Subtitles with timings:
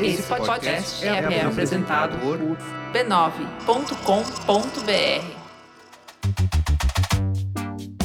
[0.00, 2.38] Esse podcast é, é apresentado por
[2.92, 3.96] b9.com.br.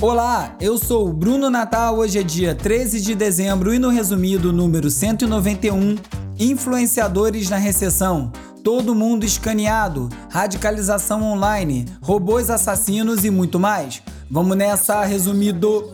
[0.02, 1.98] Olá, eu sou o Bruno Natal.
[1.98, 5.98] Hoje é dia 13 de dezembro e no resumido número 191,
[6.40, 8.32] influenciadores na recessão.
[8.64, 14.02] Todo mundo escaneado, radicalização online, robôs assassinos e muito mais.
[14.30, 15.94] Vamos nessa, resumido.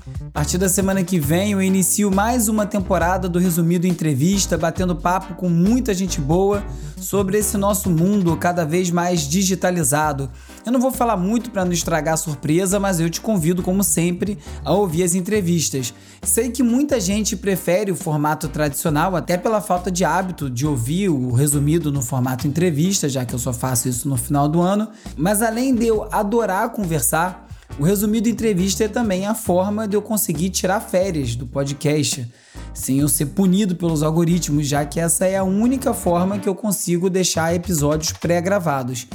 [0.33, 4.95] A partir da semana que vem eu inicio mais uma temporada do Resumido Entrevista, batendo
[4.95, 6.63] papo com muita gente boa
[6.95, 10.31] sobre esse nosso mundo cada vez mais digitalizado.
[10.65, 13.83] Eu não vou falar muito para não estragar a surpresa, mas eu te convido, como
[13.83, 15.93] sempre, a ouvir as entrevistas.
[16.23, 21.09] Sei que muita gente prefere o formato tradicional, até pela falta de hábito de ouvir
[21.09, 24.87] o resumido no formato entrevista, já que eu só faço isso no final do ano.
[25.17, 30.01] Mas além de eu adorar conversar, o resumido entrevista é também a forma de eu
[30.01, 32.27] conseguir tirar férias do podcast,
[32.73, 36.55] sem eu ser punido pelos algoritmos, já que essa é a única forma que eu
[36.55, 39.07] consigo deixar episódios pré-gravados.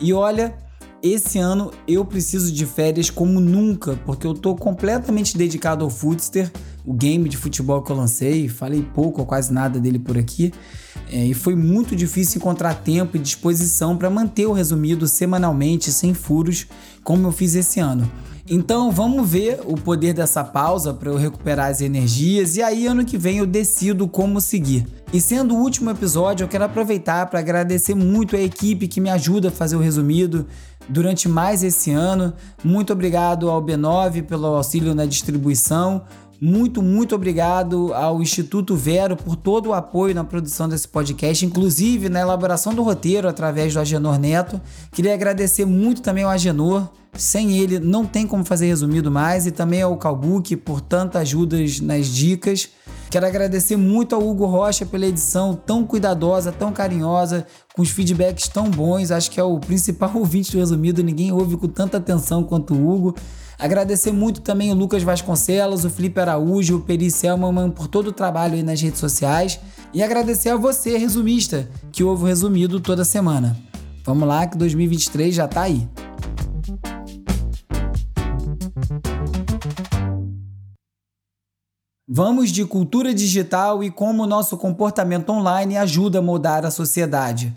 [0.00, 0.54] E olha,
[1.02, 6.50] esse ano eu preciso de férias como nunca, porque eu tô completamente dedicado ao Footster,
[6.84, 8.48] o game de futebol que eu lancei.
[8.48, 10.52] Falei pouco ou quase nada dele por aqui.
[11.10, 16.12] É, e foi muito difícil encontrar tempo e disposição para manter o resumido semanalmente, sem
[16.12, 16.66] furos,
[17.02, 18.10] como eu fiz esse ano.
[18.50, 23.04] Então vamos ver o poder dessa pausa para eu recuperar as energias e aí ano
[23.04, 24.86] que vem eu decido como seguir.
[25.12, 29.10] E sendo o último episódio, eu quero aproveitar para agradecer muito a equipe que me
[29.10, 30.46] ajuda a fazer o resumido
[30.88, 32.32] durante mais esse ano.
[32.64, 36.04] Muito obrigado ao B9 pelo auxílio na distribuição.
[36.40, 42.08] Muito, muito obrigado ao Instituto Vero por todo o apoio na produção desse podcast, inclusive
[42.08, 44.60] na elaboração do roteiro através do Agenor Neto.
[44.92, 46.88] Queria agradecer muito também ao Agenor.
[47.18, 51.80] Sem ele, não tem como fazer resumido mais, e também ao Calbook por tantas ajudas
[51.80, 52.68] nas dicas.
[53.10, 58.46] Quero agradecer muito ao Hugo Rocha pela edição tão cuidadosa, tão carinhosa, com os feedbacks
[58.46, 59.10] tão bons.
[59.10, 62.88] Acho que é o principal ouvinte do resumido, ninguém ouve com tanta atenção quanto o
[62.88, 63.16] Hugo.
[63.58, 68.12] Agradecer muito também o Lucas Vasconcelos, o Felipe Araújo, o Peri Selman por todo o
[68.12, 69.58] trabalho aí nas redes sociais.
[69.92, 73.58] E agradecer a você, resumista, que ouve o resumido toda semana.
[74.04, 75.88] Vamos lá que 2023 já tá aí.
[82.10, 87.54] Vamos de cultura digital e como nosso comportamento online ajuda a mudar a sociedade.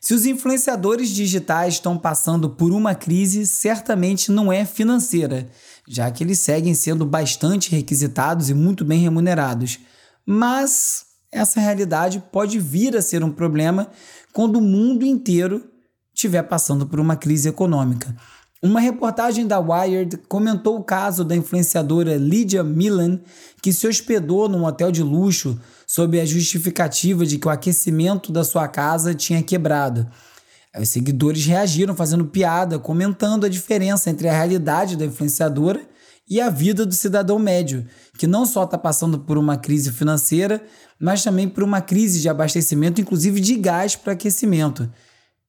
[0.00, 5.48] Se os influenciadores digitais estão passando por uma crise, certamente não é financeira,
[5.88, 9.80] já que eles seguem sendo bastante requisitados e muito bem remunerados.
[10.24, 13.88] Mas essa realidade pode vir a ser um problema
[14.32, 15.68] quando o mundo inteiro
[16.14, 18.14] estiver passando por uma crise econômica.
[18.62, 23.18] Uma reportagem da Wired comentou o caso da influenciadora Lydia Milan,
[23.62, 28.44] que se hospedou num hotel de luxo sob a justificativa de que o aquecimento da
[28.44, 30.06] sua casa tinha quebrado.
[30.78, 35.80] Os seguidores reagiram fazendo piada, comentando a diferença entre a realidade da influenciadora
[36.28, 37.86] e a vida do cidadão médio,
[38.18, 40.62] que não só está passando por uma crise financeira,
[41.00, 44.86] mas também por uma crise de abastecimento, inclusive de gás para aquecimento.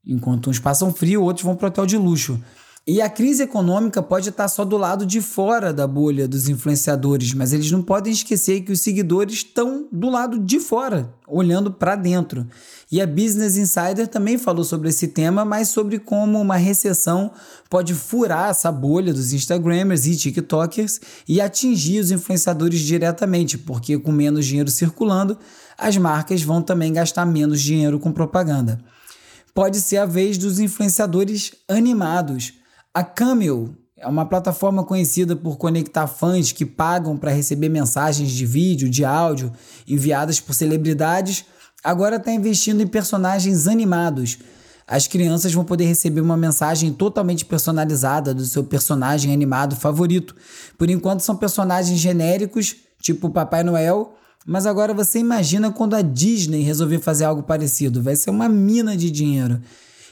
[0.07, 2.41] Enquanto uns passam frio, outros vão para o hotel de luxo.
[2.85, 7.31] E a crise econômica pode estar só do lado de fora da bolha dos influenciadores,
[7.31, 11.95] mas eles não podem esquecer que os seguidores estão do lado de fora, olhando para
[11.95, 12.47] dentro.
[12.91, 17.31] E a Business Insider também falou sobre esse tema, mas sobre como uma recessão
[17.69, 20.99] pode furar essa bolha dos Instagramers e TikTokers
[21.29, 25.37] e atingir os influenciadores diretamente, porque com menos dinheiro circulando,
[25.77, 28.83] as marcas vão também gastar menos dinheiro com propaganda.
[29.53, 32.59] Pode ser a vez dos influenciadores animados
[32.93, 38.45] a Camel é uma plataforma conhecida por conectar fãs que pagam para receber mensagens de
[38.45, 39.51] vídeo, de áudio
[39.87, 41.45] enviadas por celebridades.
[41.83, 44.39] Agora está investindo em personagens animados.
[44.85, 50.35] As crianças vão poder receber uma mensagem totalmente personalizada do seu personagem animado favorito.
[50.77, 54.15] Por enquanto são personagens genéricos, tipo Papai Noel,
[54.45, 58.01] mas agora você imagina quando a Disney resolver fazer algo parecido.
[58.01, 59.61] Vai ser uma mina de dinheiro.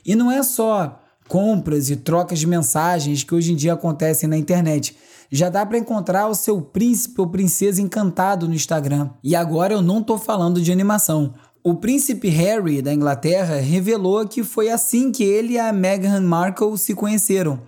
[0.06, 0.98] E não é só
[1.30, 4.98] compras e trocas de mensagens que hoje em dia acontecem na internet.
[5.31, 9.12] já dá para encontrar o seu príncipe ou princesa encantado no Instagram.
[9.24, 11.36] E agora eu não tô falando de animação.
[11.64, 16.76] O príncipe Harry da Inglaterra revelou que foi assim que ele e a Meghan Markle
[16.80, 17.62] se conheceram.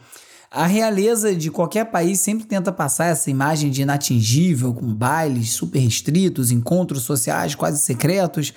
[0.49, 5.79] A realeza de qualquer país sempre tenta passar essa imagem de inatingível, com bailes super
[5.79, 8.53] restritos, encontros sociais quase secretos,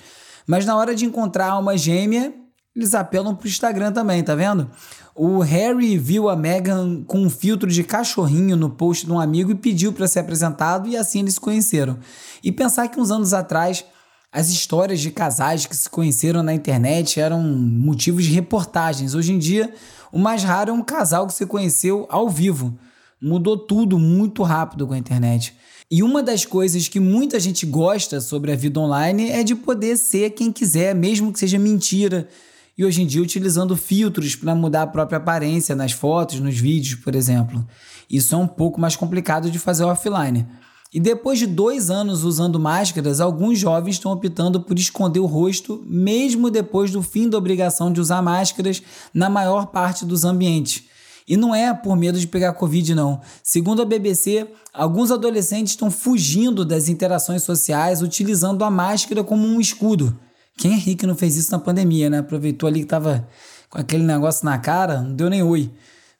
[0.47, 2.33] mas na hora de encontrar uma gêmea,
[2.75, 4.69] eles apelam pro Instagram também, tá vendo?
[5.15, 9.51] O Harry viu a Meghan com um filtro de cachorrinho no post de um amigo
[9.51, 11.97] e pediu para ser apresentado e assim eles se conheceram.
[12.43, 13.85] E pensar que uns anos atrás
[14.29, 19.15] as histórias de casais que se conheceram na internet eram motivos de reportagens.
[19.15, 19.73] Hoje em dia,
[20.11, 22.77] o mais raro é um casal que se conheceu ao vivo.
[23.21, 25.55] Mudou tudo muito rápido com a internet.
[25.89, 29.95] E uma das coisas que muita gente gosta sobre a vida online é de poder
[29.95, 32.27] ser quem quiser, mesmo que seja mentira,
[32.77, 36.95] e hoje em dia utilizando filtros para mudar a própria aparência nas fotos, nos vídeos,
[36.95, 37.65] por exemplo.
[38.09, 40.45] Isso é um pouco mais complicado de fazer offline.
[40.93, 45.83] E depois de dois anos usando máscaras, alguns jovens estão optando por esconder o rosto,
[45.85, 48.81] mesmo depois do fim da obrigação de usar máscaras
[49.13, 50.83] na maior parte dos ambientes.
[51.27, 53.19] E não é por medo de pegar Covid, não.
[53.41, 59.59] Segundo a BBC, alguns adolescentes estão fugindo das interações sociais utilizando a máscara como um
[59.59, 60.17] escudo.
[60.57, 62.19] Quem é rico não fez isso na pandemia, né?
[62.19, 63.27] Aproveitou ali que tava
[63.69, 65.69] com aquele negócio na cara, não deu nem oi.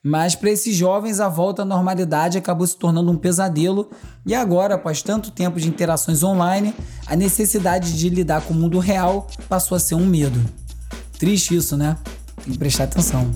[0.04, 3.90] Mas para esses jovens, a volta à normalidade acabou se tornando um pesadelo,
[4.26, 6.76] e agora, após tanto tempo de interações online,
[7.08, 10.40] a necessidade de lidar com o mundo real passou a ser um medo.
[11.18, 11.98] Triste isso, né?
[12.44, 13.32] Tem que prestar atenção.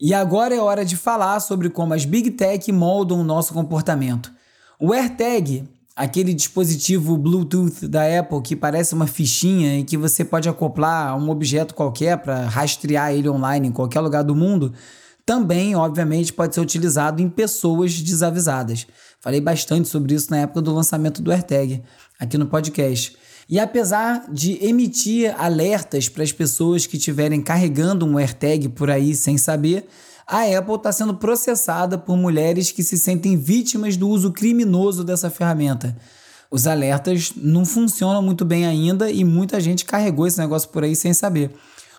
[0.00, 4.39] E agora é hora de falar sobre como as Big Tech moldam o nosso comportamento.
[4.82, 10.48] O AirTag, aquele dispositivo Bluetooth da Apple que parece uma fichinha e que você pode
[10.48, 14.72] acoplar a um objeto qualquer para rastrear ele online em qualquer lugar do mundo,
[15.26, 18.86] também, obviamente, pode ser utilizado em pessoas desavisadas.
[19.20, 21.82] Falei bastante sobre isso na época do lançamento do AirTag,
[22.18, 23.14] aqui no podcast.
[23.50, 29.14] E apesar de emitir alertas para as pessoas que estiverem carregando um AirTag por aí
[29.14, 29.86] sem saber,
[30.30, 35.28] a Apple está sendo processada por mulheres que se sentem vítimas do uso criminoso dessa
[35.28, 35.96] ferramenta.
[36.48, 40.94] Os alertas não funcionam muito bem ainda e muita gente carregou esse negócio por aí
[40.94, 41.50] sem saber.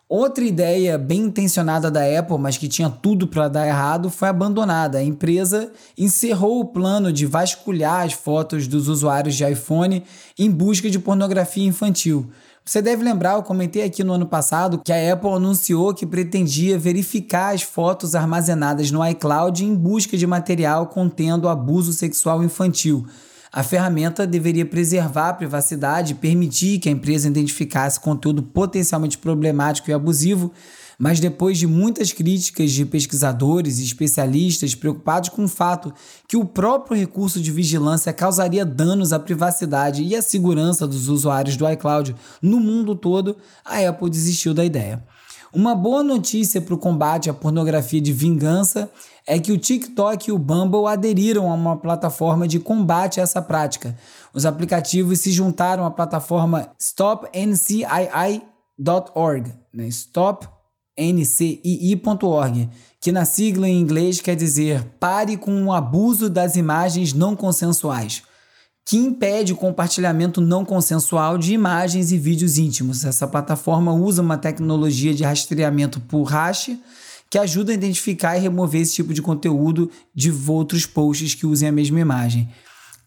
[0.07, 4.97] Outra ideia bem intencionada da Apple, mas que tinha tudo para dar errado, foi abandonada.
[4.97, 10.03] A empresa encerrou o plano de vasculhar as fotos dos usuários de iPhone
[10.37, 12.29] em busca de pornografia infantil.
[12.71, 16.79] Você deve lembrar, eu comentei aqui no ano passado que a Apple anunciou que pretendia
[16.79, 23.05] verificar as fotos armazenadas no iCloud em busca de material contendo abuso sexual infantil.
[23.53, 29.89] A ferramenta deveria preservar a privacidade e permitir que a empresa identificasse conteúdo potencialmente problemático
[29.89, 30.53] e abusivo,
[30.97, 35.93] mas depois de muitas críticas de pesquisadores e especialistas preocupados com o fato
[36.29, 41.57] que o próprio recurso de vigilância causaria danos à privacidade e à segurança dos usuários
[41.57, 45.03] do iCloud no mundo todo, a Apple desistiu da ideia.
[45.53, 48.89] Uma boa notícia para o combate à pornografia de vingança
[49.27, 53.41] é que o TikTok e o Bumble aderiram a uma plataforma de combate a essa
[53.41, 53.97] prática.
[54.33, 59.87] Os aplicativos se juntaram à plataforma StopNCII.org, né?
[59.87, 60.47] Stop
[60.97, 62.69] ncii.org,
[62.99, 68.23] que na sigla em inglês quer dizer pare com o abuso das imagens não consensuais,
[68.85, 73.05] que impede o compartilhamento não consensual de imagens e vídeos íntimos.
[73.05, 76.71] Essa plataforma usa uma tecnologia de rastreamento por hash
[77.31, 81.69] que ajuda a identificar e remover esse tipo de conteúdo de outros posts que usem
[81.69, 82.49] a mesma imagem.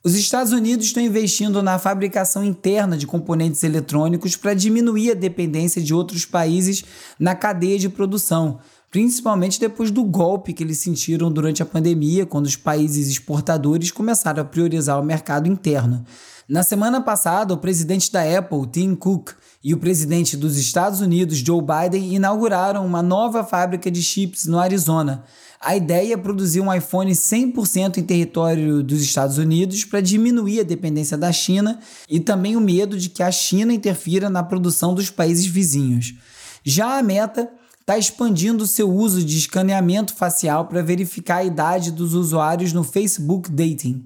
[0.03, 5.83] Os Estados Unidos estão investindo na fabricação interna de componentes eletrônicos para diminuir a dependência
[5.83, 6.85] de outros países
[7.19, 8.59] na cadeia de produção,
[8.91, 14.41] principalmente depois do golpe que eles sentiram durante a pandemia, quando os países exportadores começaram
[14.41, 16.03] a priorizar o mercado interno.
[16.49, 19.33] Na semana passada, o presidente da Apple, Tim Cook,
[19.65, 24.59] e o presidente dos Estados Unidos, Joe Biden, inauguraram uma nova fábrica de chips no
[24.59, 25.25] Arizona.
[25.59, 30.65] A ideia é produzir um iPhone 100% em território dos Estados Unidos para diminuir a
[30.65, 35.09] dependência da China e também o medo de que a China interfira na produção dos
[35.09, 36.15] países vizinhos.
[36.63, 42.13] Já a Meta está expandindo seu uso de escaneamento facial para verificar a idade dos
[42.13, 44.05] usuários no Facebook Dating.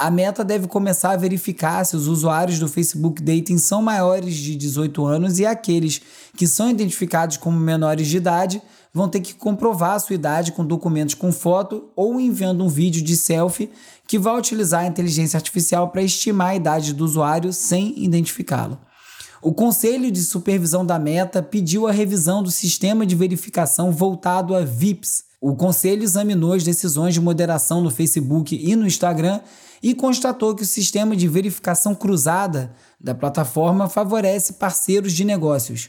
[0.00, 4.56] A Meta deve começar a verificar se os usuários do Facebook Dating são maiores de
[4.56, 6.00] 18 anos e aqueles
[6.38, 8.62] que são identificados como menores de idade
[8.94, 13.02] vão ter que comprovar a sua idade com documentos com foto ou enviando um vídeo
[13.02, 13.70] de selfie
[14.08, 18.78] que vai utilizar a inteligência artificial para estimar a idade do usuário sem identificá-lo.
[19.42, 24.64] O Conselho de Supervisão da Meta pediu a revisão do sistema de verificação voltado a
[24.64, 25.28] VIPs.
[25.40, 29.40] O conselho examinou as decisões de moderação no Facebook e no Instagram
[29.82, 35.88] e constatou que o sistema de verificação cruzada da plataforma favorece parceiros de negócios.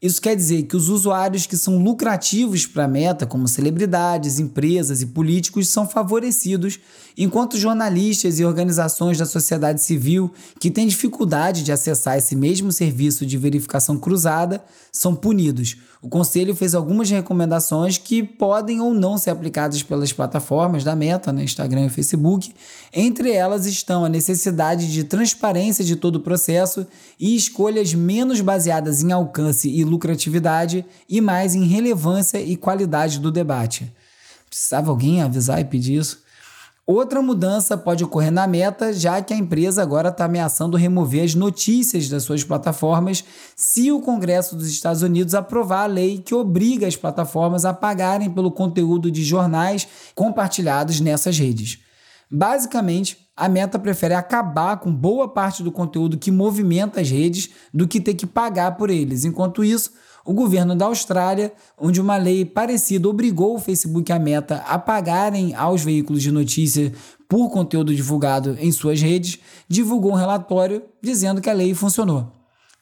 [0.00, 5.02] Isso quer dizer que os usuários que são lucrativos para a meta, como celebridades, empresas
[5.02, 6.78] e políticos, são favorecidos,
[7.16, 13.26] enquanto jornalistas e organizações da sociedade civil que têm dificuldade de acessar esse mesmo serviço
[13.26, 14.62] de verificação cruzada
[14.92, 15.76] são punidos.
[16.00, 21.32] O Conselho fez algumas recomendações que podem ou não ser aplicadas pelas plataformas da Meta,
[21.32, 22.54] né, Instagram e Facebook.
[22.92, 26.86] Entre elas estão a necessidade de transparência de todo o processo
[27.18, 33.32] e escolhas menos baseadas em alcance e lucratividade e mais em relevância e qualidade do
[33.32, 33.92] debate.
[34.48, 36.27] Precisava alguém avisar e pedir isso?
[36.90, 41.34] Outra mudança pode ocorrer na meta, já que a empresa agora está ameaçando remover as
[41.34, 43.22] notícias das suas plataformas
[43.54, 48.30] se o Congresso dos Estados Unidos aprovar a lei que obriga as plataformas a pagarem
[48.30, 51.78] pelo conteúdo de jornais compartilhados nessas redes.
[52.30, 57.86] Basicamente, a Meta prefere acabar com boa parte do conteúdo que movimenta as redes do
[57.86, 59.26] que ter que pagar por eles.
[59.26, 59.92] Enquanto isso,
[60.28, 64.78] o governo da Austrália, onde uma lei parecida obrigou o Facebook e a Meta a
[64.78, 66.92] pagarem aos veículos de notícia
[67.26, 72.30] por conteúdo divulgado em suas redes, divulgou um relatório dizendo que a lei funcionou.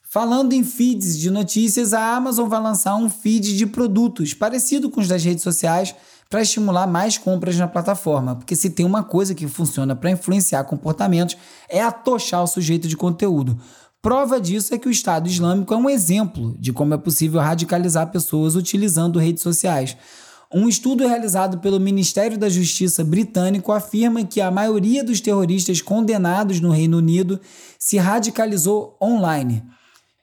[0.03, 4.99] Falando em feeds de notícias, a Amazon vai lançar um feed de produtos parecido com
[4.99, 5.95] os das redes sociais
[6.29, 10.65] para estimular mais compras na plataforma, porque se tem uma coisa que funciona para influenciar
[10.65, 11.37] comportamentos
[11.69, 13.57] é atochar o sujeito de conteúdo.
[14.07, 18.09] Prova disso é que o Estado Islâmico é um exemplo de como é possível radicalizar
[18.09, 19.97] pessoas utilizando redes sociais.
[20.49, 26.61] Um estudo realizado pelo Ministério da Justiça britânico afirma que a maioria dos terroristas condenados
[26.61, 27.37] no Reino Unido
[27.77, 29.61] se radicalizou online.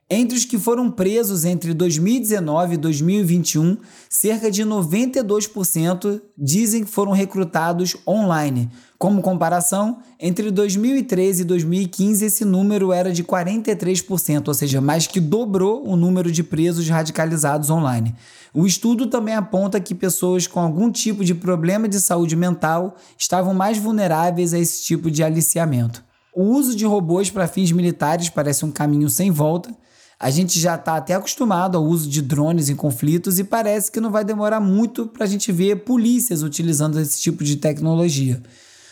[0.08, 7.12] Entre os que foram presos entre 2019 e 2021, cerca de 92% dizem que foram
[7.12, 8.68] recrutados online.
[8.98, 15.18] Como comparação, entre 2013 e 2015 esse número era de 43%, ou seja, mais que
[15.18, 18.14] dobrou o número de presos radicalizados online.
[18.52, 23.54] O estudo também aponta que pessoas com algum tipo de problema de saúde mental estavam
[23.54, 26.04] mais vulneráveis a esse tipo de aliciamento.
[26.34, 29.74] O uso de robôs para fins militares parece um caminho sem volta
[30.24, 34.00] a gente já está até acostumado ao uso de drones em conflitos e parece que
[34.00, 38.42] não vai demorar muito para a gente ver polícias utilizando esse tipo de tecnologia.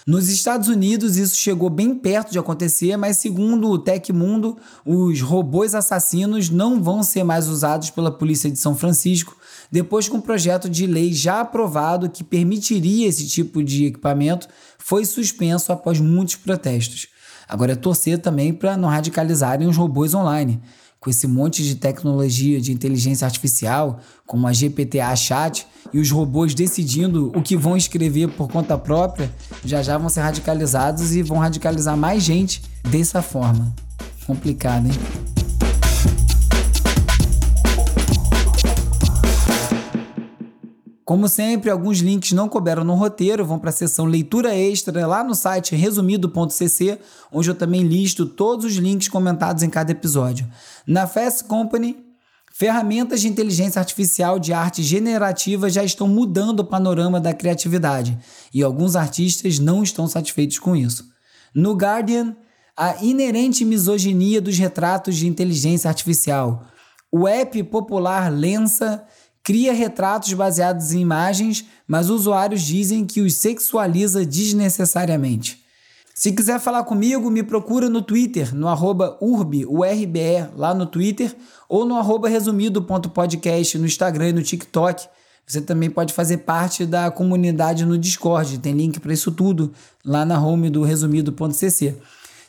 [0.06, 5.74] Nos Estados Unidos, isso chegou bem perto de acontecer, mas segundo o Tecmundo, os robôs
[5.74, 9.34] assassinos não vão ser mais usados pela polícia de São Francisco,
[9.70, 15.06] depois que um projeto de lei já aprovado que permitiria esse tipo de equipamento foi
[15.06, 17.06] suspenso após muitos protestos.
[17.48, 20.60] Agora é torcer também para não radicalizarem os robôs online
[21.02, 26.54] com esse monte de tecnologia de inteligência artificial, como a GPTA Chat, e os robôs
[26.54, 29.28] decidindo o que vão escrever por conta própria,
[29.64, 33.74] já já vão ser radicalizados e vão radicalizar mais gente dessa forma.
[34.24, 35.31] Complicado, hein?
[41.04, 45.24] Como sempre, alguns links não couberam no roteiro, vão para a seção leitura extra lá
[45.24, 46.98] no site resumido.cc,
[47.32, 50.48] onde eu também listo todos os links comentados em cada episódio.
[50.86, 51.96] Na Fast Company,
[52.52, 58.16] ferramentas de inteligência artificial de arte generativa já estão mudando o panorama da criatividade
[58.54, 61.10] e alguns artistas não estão satisfeitos com isso.
[61.52, 62.36] No Guardian,
[62.76, 66.64] a inerente misoginia dos retratos de inteligência artificial.
[67.10, 69.04] O app popular Lensa
[69.42, 75.62] cria retratos baseados em imagens, mas usuários dizem que os sexualiza desnecessariamente.
[76.14, 81.34] Se quiser falar comigo, me procura no Twitter, no arroba urbe, URBE, lá no Twitter,
[81.68, 85.08] ou no arroba resumido.podcast no Instagram e no TikTok.
[85.46, 89.72] Você também pode fazer parte da comunidade no Discord, tem link para isso tudo
[90.04, 91.96] lá na home do resumido.cc.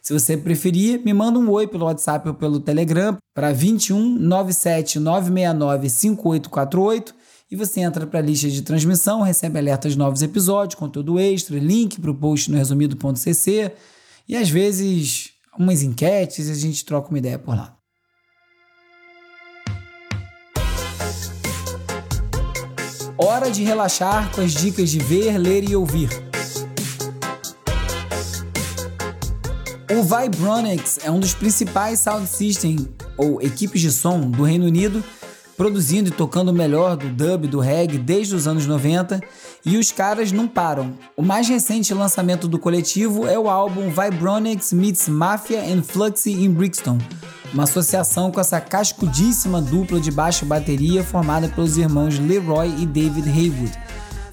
[0.04, 5.00] Se você preferir, me manda um oi pelo WhatsApp ou pelo Telegram para 21 97
[5.00, 7.16] 969 5848
[7.50, 11.58] e você entra para a lista de transmissão, recebe alertas de novos episódios, conteúdo extra,
[11.58, 13.72] link para o post no resumido.cc
[14.28, 17.74] e às vezes umas enquetes e a gente troca uma ideia por lá.
[23.18, 26.33] Hora de relaxar com as dicas de ver, ler e ouvir.
[29.96, 35.04] O Vibronics é um dos principais sound system ou equipes de som do Reino Unido,
[35.56, 39.22] produzindo e tocando o melhor do dub do reggae desde os anos 90
[39.64, 40.98] e os caras não param.
[41.16, 46.50] O mais recente lançamento do coletivo é o álbum Vibronix Meets Mafia and Fluxy in
[46.50, 46.98] Brixton,
[47.54, 53.30] uma associação com essa cascudíssima dupla de baixo bateria formada pelos irmãos Leroy e David
[53.30, 53.72] Haywood.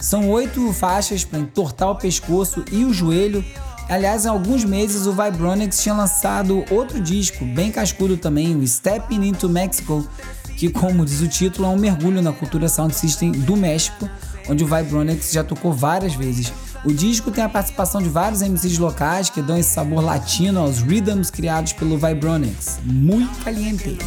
[0.01, 3.45] São oito faixas para entortar o pescoço e o joelho.
[3.91, 9.27] Aliás, em alguns meses o Vibronix tinha lançado outro disco, bem cascudo também, o Stepping
[9.27, 10.09] Into Mexico,
[10.57, 14.09] que, como diz o título, é um mergulho na cultura sound system do México,
[14.49, 16.53] onde o Vibronix já tocou várias vezes.
[16.85, 20.79] O disco tem a participação de vários MCs locais que dão esse sabor latino aos
[20.79, 22.79] rhythms criados pelo Vibronix.
[22.85, 23.99] Muito caliente.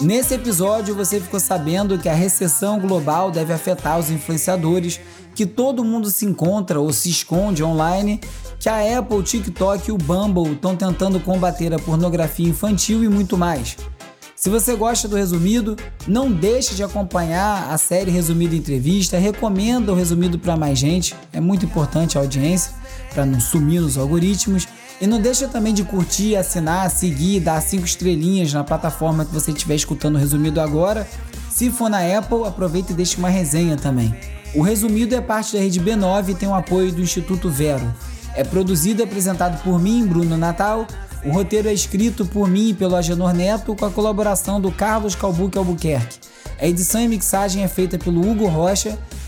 [0.00, 4.98] Nesse episódio você ficou sabendo que a recessão global deve afetar os influenciadores,
[5.34, 8.18] que todo mundo se encontra ou se esconde online,
[8.58, 13.10] que a Apple, o TikTok e o Bumble estão tentando combater a pornografia infantil e
[13.10, 13.76] muito mais.
[14.34, 15.76] Se você gosta do resumido,
[16.08, 21.40] não deixe de acompanhar a série Resumido Entrevista, recomenda o resumido para mais gente, é
[21.40, 22.72] muito importante a audiência
[23.12, 24.66] para não sumir nos algoritmos.
[25.00, 29.50] E não deixa também de curtir, assinar, seguir, dar cinco estrelinhas na plataforma que você
[29.50, 31.08] estiver escutando o resumido agora.
[31.48, 34.14] Se for na Apple, aproveita e deixe uma resenha também.
[34.54, 37.94] O resumido é parte da rede B9 e tem o apoio do Instituto Vero.
[38.34, 40.86] É produzido e apresentado por mim, Bruno Natal.
[41.24, 45.14] O roteiro é escrito por mim e pelo Agenor Neto, com a colaboração do Carlos
[45.14, 46.18] Calbuque Albuquerque.
[46.60, 48.98] A edição e mixagem é feita pelo Hugo Rocha